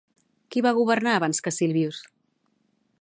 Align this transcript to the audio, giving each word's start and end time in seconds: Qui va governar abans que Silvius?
Qui 0.53 0.63
va 0.67 0.71
governar 0.77 1.13
abans 1.17 1.43
que 1.47 1.53
Silvius? 1.59 2.01